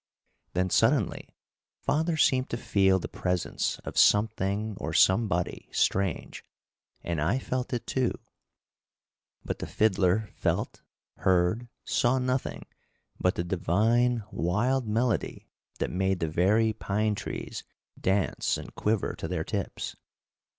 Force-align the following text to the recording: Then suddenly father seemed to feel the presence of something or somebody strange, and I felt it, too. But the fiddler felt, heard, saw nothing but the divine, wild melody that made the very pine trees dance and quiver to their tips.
Then 0.53 0.71
suddenly 0.71 1.29
father 1.83 2.17
seemed 2.17 2.49
to 2.49 2.57
feel 2.57 2.97
the 2.97 3.07
presence 3.07 3.77
of 3.85 3.99
something 3.99 4.75
or 4.79 4.93
somebody 4.93 5.69
strange, 5.71 6.43
and 7.03 7.21
I 7.21 7.37
felt 7.37 7.71
it, 7.71 7.85
too. 7.85 8.11
But 9.45 9.59
the 9.59 9.67
fiddler 9.67 10.31
felt, 10.33 10.81
heard, 11.17 11.67
saw 11.85 12.17
nothing 12.17 12.65
but 13.19 13.35
the 13.35 13.43
divine, 13.43 14.23
wild 14.31 14.87
melody 14.87 15.51
that 15.77 15.91
made 15.91 16.19
the 16.19 16.27
very 16.29 16.73
pine 16.73 17.13
trees 17.13 17.63
dance 17.99 18.57
and 18.57 18.73
quiver 18.73 19.13
to 19.17 19.27
their 19.27 19.43
tips. 19.43 19.95